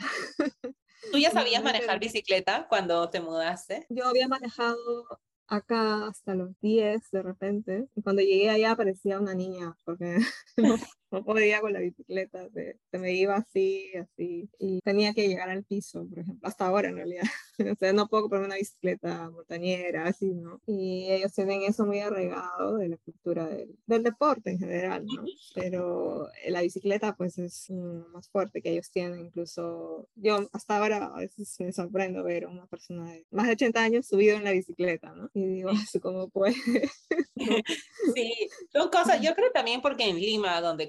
¿Tú 1.12 1.18
ya 1.18 1.30
sabías 1.48 1.62
manejar 1.62 2.00
bicicleta 2.00 2.66
cuando 2.68 3.08
te 3.10 3.20
mudaste? 3.20 3.86
Yo 3.88 4.06
había 4.06 4.28
manejado 4.28 4.76
acá 5.48 6.06
hasta 6.08 6.34
los 6.34 6.50
10 6.60 7.10
de 7.10 7.22
repente. 7.22 7.88
Cuando 8.02 8.22
llegué 8.22 8.50
allá 8.50 8.76
parecía 8.76 9.20
una 9.20 9.34
niña, 9.34 9.76
porque 9.84 10.18
podía 11.24 11.60
con 11.60 11.72
la 11.72 11.80
bicicleta, 11.80 12.48
se, 12.50 12.98
me 12.98 13.12
iba 13.12 13.36
así, 13.36 13.90
así. 13.94 14.48
Y 14.58 14.80
tenía 14.80 15.14
que 15.14 15.28
llegar 15.28 15.48
al 15.50 15.64
piso, 15.64 16.06
por 16.08 16.18
ejemplo, 16.18 16.48
hasta 16.48 16.66
ahora 16.66 16.88
en 16.88 16.96
realidad. 16.96 17.24
o 17.72 17.76
sea, 17.78 17.92
no 17.92 18.08
puedo 18.08 18.24
comprarme 18.24 18.46
una 18.46 18.56
bicicleta 18.56 19.30
montañera, 19.30 20.06
así, 20.06 20.32
¿no? 20.34 20.60
Y 20.66 21.10
ellos 21.10 21.32
tienen 21.32 21.62
eso 21.62 21.86
muy 21.86 22.00
arraigado 22.00 22.76
de 22.78 22.88
la 22.88 22.96
cultura 22.98 23.46
del, 23.46 23.76
del 23.86 24.02
deporte 24.02 24.50
en 24.50 24.58
general, 24.58 25.04
¿no? 25.06 25.24
Pero 25.54 26.28
la 26.48 26.62
bicicleta, 26.62 27.16
pues, 27.16 27.38
es 27.38 27.70
más 28.12 28.28
fuerte 28.28 28.62
que 28.62 28.70
ellos 28.70 28.90
tienen. 28.90 29.26
Incluso 29.26 30.08
yo 30.14 30.48
hasta 30.52 30.78
ahora 30.78 31.06
a 31.06 31.18
veces 31.18 31.56
me 31.60 31.72
sorprendo 31.72 32.22
ver 32.22 32.44
a 32.44 32.48
una 32.48 32.66
persona 32.66 33.10
de 33.10 33.26
más 33.30 33.46
de 33.46 33.52
80 33.52 33.82
años 33.82 34.06
subido 34.06 34.36
en 34.36 34.44
la 34.44 34.52
bicicleta, 34.52 35.14
¿no? 35.14 35.30
Y 35.34 35.46
digo, 35.46 35.70
¿cómo 36.00 36.28
puede? 36.28 36.54
sí, 38.14 38.48
son 38.72 38.88
cosas, 38.88 39.20
yo 39.20 39.34
creo 39.34 39.50
también 39.52 39.80
porque 39.80 40.08
en 40.08 40.16
Lima, 40.16 40.60
donde 40.60 40.88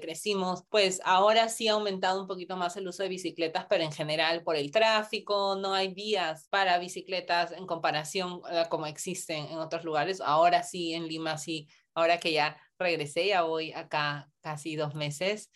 pues 0.70 1.00
ahora 1.04 1.48
sí 1.48 1.68
ha 1.68 1.72
aumentado 1.72 2.20
un 2.20 2.26
poquito 2.26 2.56
más 2.56 2.76
el 2.76 2.88
uso 2.88 3.02
de 3.02 3.08
bicicletas, 3.08 3.66
pero 3.68 3.84
en 3.84 3.92
general 3.92 4.42
por 4.42 4.56
el 4.56 4.70
tráfico, 4.70 5.56
no 5.56 5.74
hay 5.74 5.92
vías 5.94 6.48
para 6.50 6.78
bicicletas 6.78 7.52
en 7.52 7.66
comparación 7.66 8.40
a 8.44 8.68
como 8.68 8.86
existen 8.86 9.46
en 9.46 9.58
otros 9.58 9.84
lugares. 9.84 10.20
Ahora 10.20 10.62
sí, 10.62 10.94
en 10.94 11.08
Lima 11.08 11.38
sí, 11.38 11.68
ahora 11.94 12.18
que 12.18 12.32
ya 12.32 12.60
regresé, 12.78 13.28
ya 13.28 13.42
voy 13.42 13.72
acá 13.72 14.30
casi 14.40 14.76
dos 14.76 14.94
meses, 14.94 15.50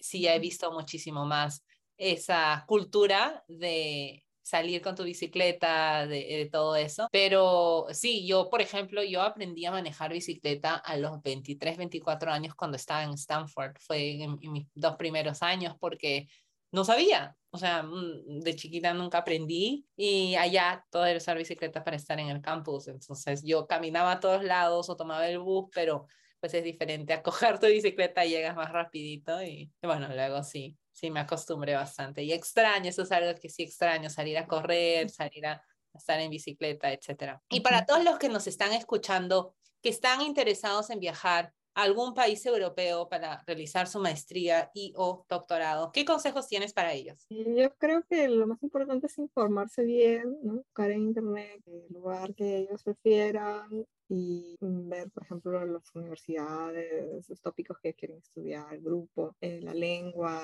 sí 0.00 0.22
ya 0.22 0.34
he 0.34 0.38
visto 0.38 0.70
muchísimo 0.72 1.24
más 1.24 1.64
esa 1.96 2.64
cultura 2.68 3.44
de 3.48 4.24
salir 4.48 4.80
con 4.80 4.94
tu 4.94 5.04
bicicleta, 5.04 6.06
de, 6.06 6.48
todo 6.50 6.74
eso. 6.76 7.08
Pero 7.12 7.86
sí, 7.92 8.26
yo, 8.26 8.48
por 8.48 8.62
ejemplo, 8.62 9.02
yo 9.02 9.22
aprendí 9.22 9.66
a 9.66 9.70
manejar 9.70 10.12
bicicleta 10.12 10.76
a 10.76 10.96
los 10.96 11.22
23, 11.22 11.76
24 11.76 12.30
años 12.30 12.54
cuando 12.54 12.76
estaba 12.76 13.02
en 13.04 13.10
Stanford. 13.10 13.76
Fue 13.78 14.22
en, 14.22 14.38
mis 14.40 14.66
dos 14.74 14.96
primeros 14.96 15.42
años 15.42 15.74
porque 15.78 16.28
no 16.72 16.84
sabía. 16.84 17.36
O 17.50 17.58
sea, 17.58 17.82
mm, 17.82 18.40
de 18.40 18.56
chiquita 18.56 18.94
nunca 18.94 19.18
aprendí 19.18 19.86
y 19.96 20.34
allá 20.36 20.84
todo 20.90 21.04
era 21.04 21.18
usar 21.18 21.36
bicicleta 21.36 21.84
para 21.84 21.96
estar 21.96 22.18
en 22.18 22.28
el 22.28 22.40
campus. 22.40 22.88
Entonces 22.88 23.42
yo 23.44 23.66
caminaba 23.66 24.12
a 24.12 24.20
todos 24.20 24.42
lados 24.44 24.88
o 24.88 24.96
tomaba 24.96 25.28
el 25.28 25.40
bus, 25.40 25.68
pero 25.74 26.06
pues 26.40 26.54
es 26.54 26.64
diferente 26.64 27.12
a 27.12 27.22
coger 27.22 27.58
tu 27.58 27.66
bicicleta 27.66 28.24
y 28.24 28.30
llegas 28.30 28.56
más 28.56 28.72
rapidito 28.72 29.42
y 29.42 29.70
bueno, 29.82 30.08
luego 30.08 30.42
sí, 30.42 30.76
sí 30.92 31.10
me 31.10 31.20
acostumbré 31.20 31.74
bastante 31.74 32.22
y 32.22 32.32
extraño, 32.32 32.90
eso 32.90 33.02
es 33.02 33.12
algo 33.12 33.38
que 33.40 33.48
sí 33.48 33.62
extraño, 33.62 34.10
salir 34.10 34.38
a 34.38 34.46
correr, 34.46 35.10
salir 35.10 35.46
a, 35.46 35.62
estar 35.94 36.20
en 36.20 36.30
bicicleta, 36.30 36.92
etc. 36.92 37.40
Y 37.50 37.60
para 37.60 37.84
todos 37.84 38.04
los 38.04 38.18
que 38.18 38.28
nos 38.28 38.46
están 38.46 38.72
escuchando, 38.72 39.56
que 39.82 39.88
están 39.88 40.20
interesados 40.20 40.90
en 40.90 41.00
viajar 41.00 41.52
a 41.74 41.82
algún 41.82 42.14
país 42.14 42.44
europeo 42.46 43.08
para 43.08 43.42
realizar 43.46 43.86
su 43.86 43.98
maestría 43.98 44.70
y 44.74 44.92
o 44.96 45.24
doctorado, 45.28 45.90
¿qué 45.92 46.04
consejos 46.04 46.46
tienes 46.46 46.72
para 46.72 46.92
ellos? 46.92 47.26
Yo 47.30 47.74
creo 47.78 48.04
que 48.08 48.28
lo 48.28 48.46
más 48.46 48.62
importante 48.62 49.06
es 49.06 49.18
informarse 49.18 49.82
bien, 49.82 50.36
¿no? 50.42 50.54
buscar 50.54 50.90
en 50.90 51.02
internet 51.02 51.62
el 51.66 51.86
lugar 51.90 52.34
que 52.34 52.58
ellos 52.58 52.82
prefieran, 52.82 53.86
y 54.08 54.56
ver, 54.60 55.10
por 55.10 55.24
ejemplo, 55.24 55.64
las 55.66 55.94
universidades, 55.94 57.28
los 57.28 57.40
tópicos 57.42 57.78
que 57.78 57.94
quieren 57.94 58.18
estudiar, 58.18 58.72
el 58.72 58.80
grupo, 58.80 59.36
eh, 59.40 59.60
la 59.62 59.74
lengua, 59.74 60.42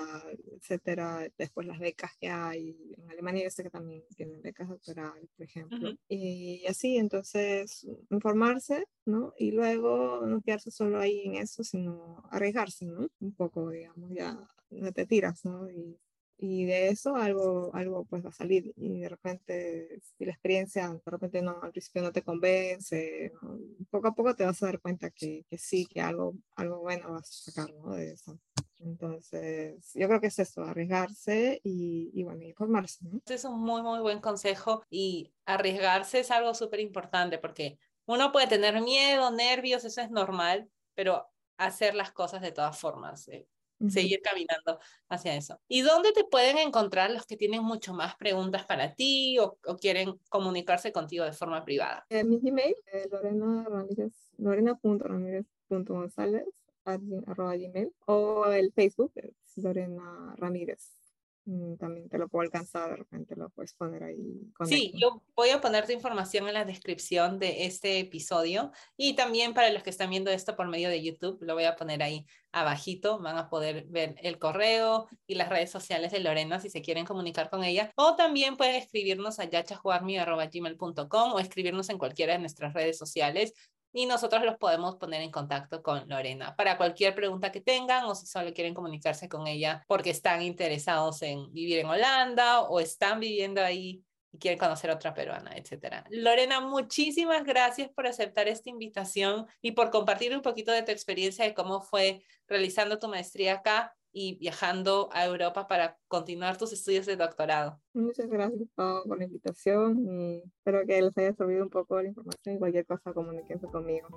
etcétera. 0.53 1.27
Después 1.39 1.67
las 1.67 1.79
becas 1.79 2.13
que 2.21 2.29
hay. 2.29 2.77
En 2.99 3.11
Alemania 3.11 3.45
yo 3.45 3.51
sé 3.51 3.63
que 3.63 3.71
también 3.71 4.03
tienen 4.17 4.43
becas 4.43 4.69
doctorales, 4.69 5.29
por 5.37 5.47
ejemplo. 5.47 5.93
Y 6.09 6.67
así, 6.67 6.99
entonces, 6.99 7.87
informarse, 8.11 8.85
¿no? 9.07 9.33
Y 9.39 9.53
luego 9.53 10.27
no 10.27 10.43
quedarse 10.43 10.71
solo 10.71 11.01
ahí 11.01 11.23
en 11.25 11.37
eso, 11.37 11.65
sino 11.65 12.23
arriesgarse, 12.31 12.85
¿no? 12.85 13.09
Un 13.21 13.35
poco, 13.35 13.71
digamos, 13.71 14.11
ya 14.13 14.39
no 14.71 14.93
te 14.93 15.07
tiras, 15.07 15.45
¿no? 15.45 15.71
Y 15.71 15.99
y 16.37 16.65
de 16.65 16.89
eso 16.89 17.17
algo, 17.17 17.71
algo 17.75 18.05
pues 18.05 18.25
va 18.25 18.31
a 18.31 18.33
salir 18.33 18.73
y 18.77 19.01
de 19.01 19.09
repente 19.09 20.01
si 20.01 20.25
la 20.25 20.33
experiencia 20.33 20.89
de 20.89 21.11
repente 21.11 21.43
no, 21.43 21.59
al 21.63 21.71
principio 21.71 22.03
no 22.03 22.13
te 22.13 22.23
convence, 22.23 23.33
poco 23.91 24.09
a 24.09 24.15
poco 24.15 24.35
te 24.35 24.45
vas 24.45 24.63
a 24.63 24.67
dar 24.67 24.81
cuenta 24.81 25.11
que, 25.11 25.45
que, 25.49 25.59
sí, 25.59 25.87
que 25.87 26.01
algo, 26.01 26.35
algo 26.57 26.81
bueno 26.81 27.13
vas 27.13 27.29
a 27.29 27.51
sacar 27.51 27.73
¿no? 27.75 27.95
de 27.95 28.13
eso. 28.13 28.39
Entonces, 28.81 29.93
yo 29.95 30.07
creo 30.09 30.21
que 30.21 30.27
es 30.27 30.39
eso, 30.39 30.63
arriesgarse 30.63 31.61
y, 31.65 32.11
y 32.13 32.23
bueno, 32.23 32.43
informarse. 32.43 32.99
¿no? 33.03 33.21
Es 33.27 33.45
un 33.45 33.61
muy, 33.61 33.83
muy 33.83 34.01
buen 34.01 34.21
consejo 34.21 34.85
y 34.91 35.33
arriesgarse 35.47 36.21
es 36.21 36.31
algo 36.31 36.53
súper 36.53 36.81
importante 36.81 37.39
porque 37.39 37.79
uno 38.07 38.33
puede 38.33 38.47
tener 38.47 38.81
miedo, 38.83 39.31
nervios, 39.31 39.85
eso 39.85 40.03
es 40.03 40.11
normal, 40.11 40.69
pero 40.95 41.27
hacer 41.57 41.95
las 41.95 42.13
cosas 42.13 42.43
de 42.43 42.53
todas 42.53 42.79
formas. 42.79 43.29
Eh, 43.29 43.49
seguir 43.91 44.21
caminando 44.23 44.79
hacia 45.09 45.35
eso. 45.37 45.61
¿Y 45.69 45.83
dónde 45.83 46.13
te 46.13 46.25
pueden 46.25 46.59
encontrar 46.59 47.11
los 47.11 47.27
que 47.27 47.37
tienen 47.37 47.63
mucho 47.63 47.93
más 47.95 48.17
preguntas 48.17 48.65
para 48.65 48.95
ti 48.95 49.39
o, 49.39 49.59
quieren 49.81 50.19
comunicarse 50.29 50.93
contigo 50.93 51.25
de 51.25 51.33
forma 51.33 51.65
privada? 51.65 52.05
Eh, 52.09 52.25
mi 52.25 52.41
email 52.45 52.75
es 52.93 53.09
lorena 53.11 53.65
ramírez, 53.69 54.13
lorena.ramírez.gonzález 54.39 56.45
arroba 56.85 57.57
gmail 57.57 57.91
o 58.07 58.47
el 58.47 58.73
Facebook 58.73 59.13
es 59.15 59.35
Lorena 59.57 60.35
Ramírez 60.37 61.04
también 61.79 62.09
te 62.09 62.17
lo 62.17 62.29
puedo 62.29 62.43
alcanzar, 62.43 62.91
de 62.91 62.97
repente 62.97 63.37
lo 63.37 63.51
puedes 63.51 63.75
poner 63.75 64.03
ahí. 64.03 64.51
Sí, 64.65 64.93
yo 64.97 65.23
voy 65.37 65.51
a 65.51 65.61
poner 65.61 65.85
tu 65.85 65.93
información 65.93 66.49
en 66.49 66.55
la 66.55 66.65
descripción 66.65 67.39
de 67.39 67.67
este 67.67 67.99
episodio 67.99 68.73
y 68.97 69.15
también 69.15 69.53
para 69.53 69.71
los 69.71 69.83
que 69.83 69.91
están 69.91 70.09
viendo 70.09 70.31
esto 70.31 70.57
por 70.57 70.69
medio 70.69 70.89
de 70.89 71.03
YouTube, 71.03 71.43
lo 71.43 71.53
voy 71.55 71.65
a 71.65 71.77
poner 71.77 72.03
ahí 72.03 72.25
abajito, 72.51 73.19
van 73.19 73.37
a 73.37 73.51
poder 73.51 73.85
ver 73.89 74.15
el 74.23 74.39
correo 74.39 75.07
y 75.27 75.35
las 75.35 75.51
redes 75.51 75.71
sociales 75.71 76.13
de 76.13 76.21
Lorena 76.21 76.61
si 76.61 76.71
se 76.71 76.81
quieren 76.81 77.05
comunicar 77.05 77.51
con 77.51 77.63
ella 77.63 77.91
o 77.97 78.17
también 78.17 78.57
pueden 78.57 78.77
escribirnos 78.77 79.39
a 79.39 79.45
yachajuarmi.gmail.com 79.45 81.33
o 81.33 81.39
escribirnos 81.41 81.91
en 81.91 81.99
cualquiera 81.99 82.33
de 82.35 82.39
nuestras 82.39 82.73
redes 82.73 82.97
sociales 82.97 83.53
y 83.95 84.07
nosotros 84.07 84.45
los 84.45 84.57
podemos 84.59 84.97
poner 84.97 85.23
en 85.23 85.31
contacto 85.31 85.83
con 85.83 86.07
Lorena 86.09 86.55
para 86.57 86.77
cualquier 86.77 87.15
pregunta 87.15 87.53
que 87.53 87.61
tengan 87.61 88.05
o 88.05 88.15
si 88.15 88.27
solo 88.27 88.53
quieren 88.53 88.75
comunicarse 88.75 89.29
con 89.29 89.47
ella 89.47 89.85
porque 89.87 90.11
están 90.11 90.43
interesados 90.43 91.23
en 91.23 91.51
vivir 91.53 91.79
en 91.79 91.87
Holanda 91.87 92.63
o 92.63 92.81
están 92.81 93.21
viviendo 93.21 93.63
ahí 93.63 94.05
y 94.33 94.39
quieren 94.39 94.59
conocer 94.59 94.91
a 94.91 94.95
otra 94.95 95.15
peruana, 95.15 95.53
etcétera. 95.57 96.05
Lorena, 96.11 96.61
muchísimas 96.61 97.45
gracias 97.45 97.89
por 97.95 98.09
aceptar 98.09 98.49
esta 98.49 98.69
invitación 98.69 99.47
y 99.63 99.73
por 99.73 99.91
compartir 99.91 100.35
un 100.35 100.43
poquito 100.43 100.73
de 100.73 100.83
tu 100.83 100.91
experiencia 100.91 101.45
de 101.45 101.55
cómo 101.55 101.81
fue 101.81 102.25
realizando 102.49 102.99
tu 102.99 103.07
maestría 103.09 103.55
acá 103.55 103.95
y 104.15 104.39
viajando 104.39 105.11
a 105.13 105.27
Europa 105.27 105.67
para 105.67 105.99
continuar 106.09 106.57
tus 106.57 106.73
estudios 106.73 107.05
de 107.05 107.17
doctorado. 107.17 107.81
Muchas 107.93 108.29
gracias 108.29 108.69
por 108.75 109.19
la 109.19 109.25
invitación 109.25 109.99
y 110.09 110.43
espero 110.57 110.87
que 110.87 111.03
les 111.03 111.19
haya 111.19 111.35
servido 111.35 111.65
un 111.65 111.71
poco 111.71 112.01
la 112.01 112.09
información 112.09 112.55
y 112.57 112.59
cualquier 112.59 112.87
cosa 112.87 113.13
comuníquense 113.13 113.67
conmigo. 113.67 114.09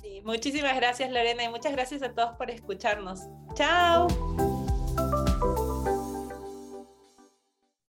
Sí, 0.00 0.22
muchísimas 0.24 0.76
gracias 0.76 1.10
Lorena 1.10 1.44
y 1.44 1.48
muchas 1.48 1.72
gracias 1.72 2.02
a 2.02 2.14
todos 2.14 2.36
por 2.36 2.50
escucharnos. 2.50 3.20
Chao. 3.54 4.06